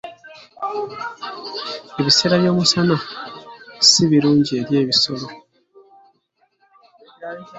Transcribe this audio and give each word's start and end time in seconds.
Ebiseera 1.99 2.35
by'omusana 2.41 2.95
si 3.89 4.03
birungi 4.09 4.53
eri 4.61 4.73
ebisolo. 4.83 5.25